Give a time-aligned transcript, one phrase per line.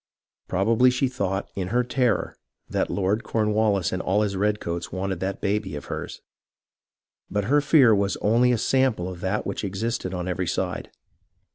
[0.47, 2.35] Probably she thought, in her terror,
[2.67, 6.21] that Lord Cornwallis and all his redcoats wanted that baby of hers.
[7.29, 10.89] But her fear was only a sample of that which existed on every side.